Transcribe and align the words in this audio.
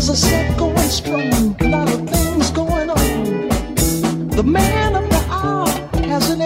As 0.00 0.08
I 0.08 0.14
said, 0.14 0.56
going 0.56 0.78
strong, 0.78 1.54
a 1.60 1.68
lot 1.68 1.92
of 1.92 2.08
things 2.08 2.50
going 2.52 2.88
on. 2.88 4.28
The 4.28 4.42
man 4.42 4.96
of 4.96 5.06
the 5.10 5.22
hour 5.28 5.68
has 6.08 6.30
an 6.30 6.40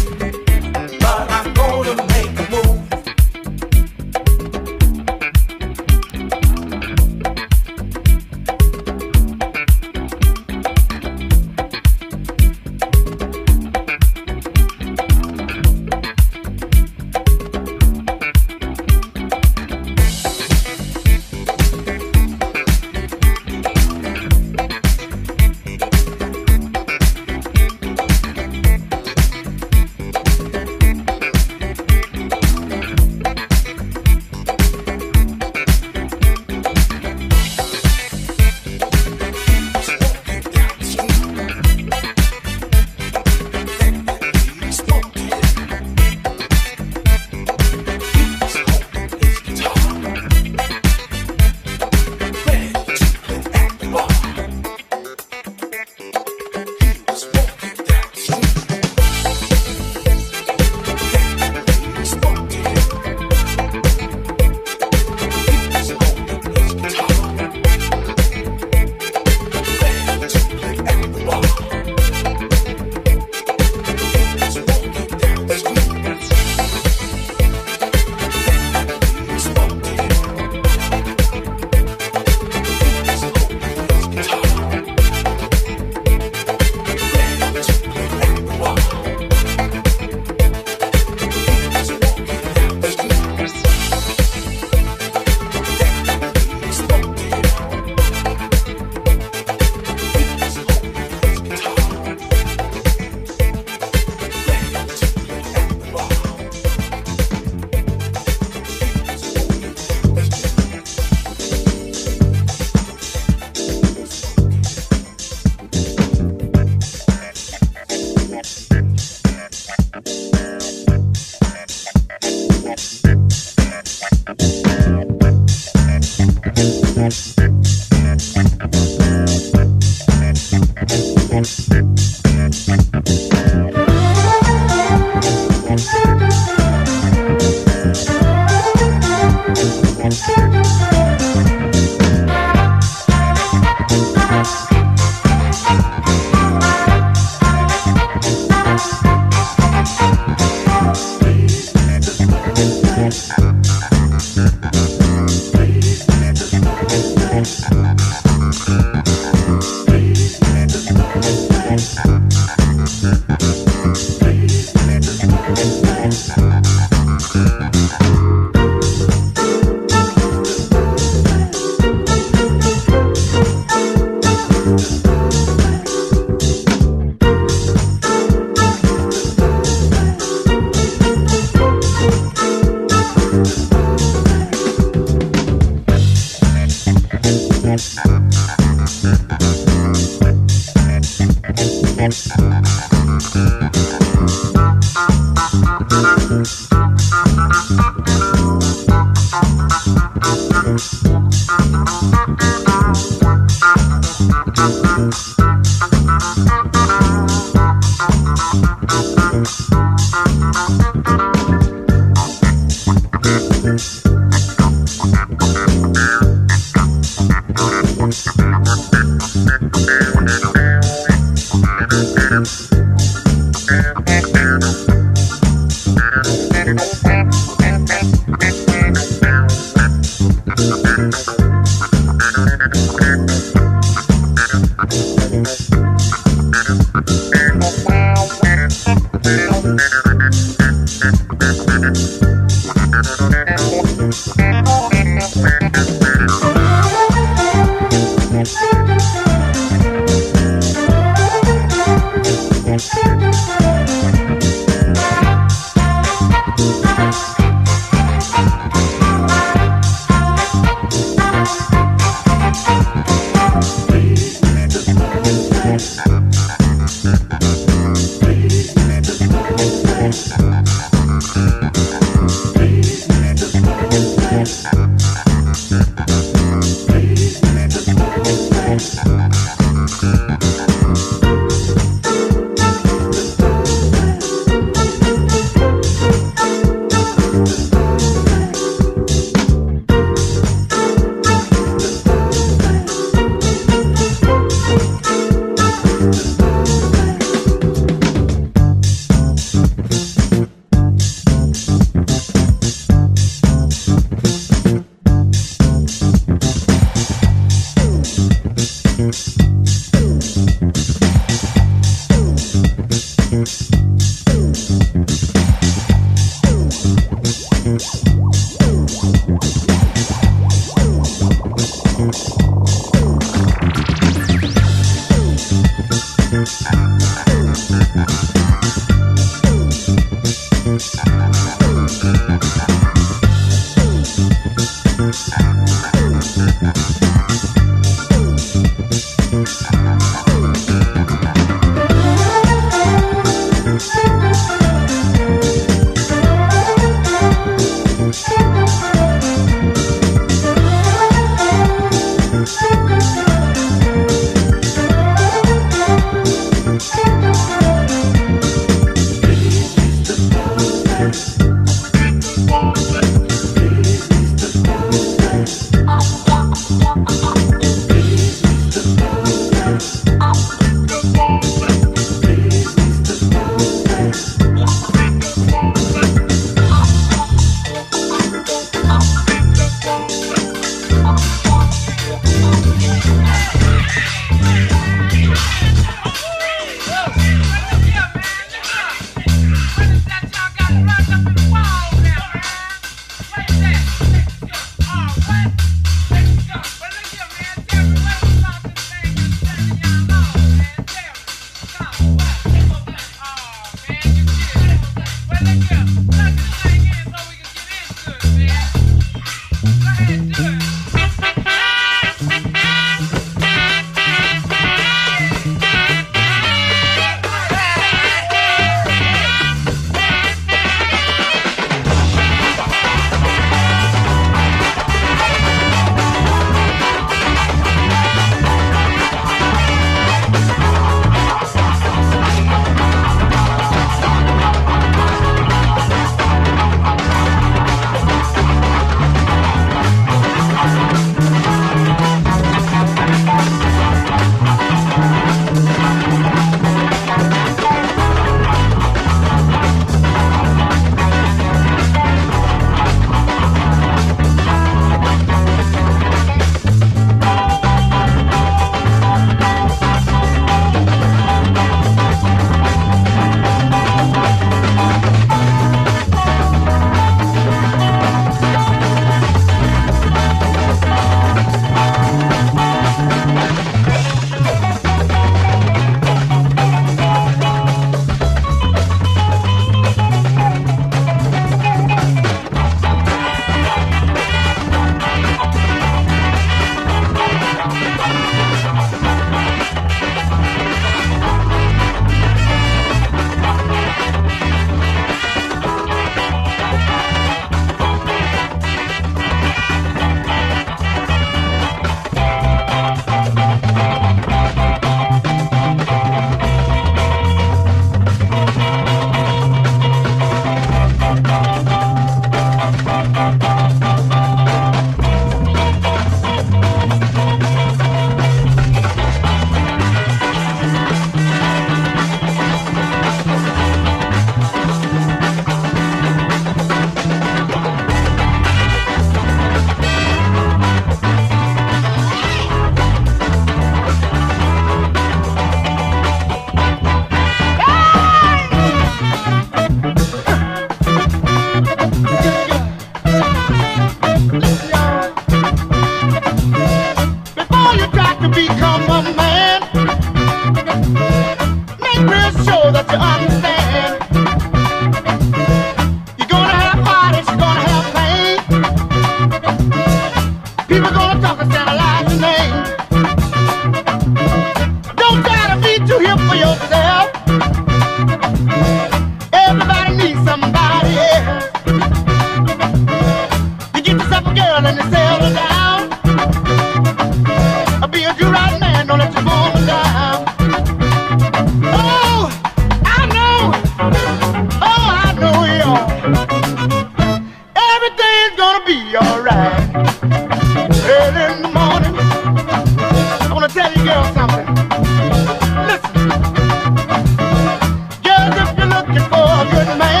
man. 599.77 600.00